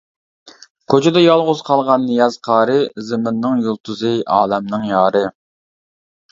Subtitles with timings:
[0.93, 5.27] كوچىدا يالغۇز قالغان نىياز قارى-زېمىننىڭ يۇلتۇزى، ئالەمنىڭ يارى.